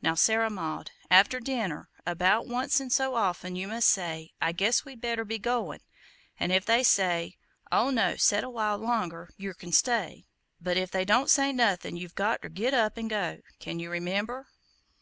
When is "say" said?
3.90-4.32, 6.82-7.36, 11.28-11.52